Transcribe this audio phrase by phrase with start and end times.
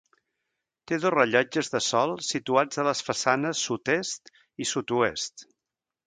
[0.91, 4.31] Té dos rellotges de sol situats a les façanes sud-est
[4.65, 5.45] i sud-oest.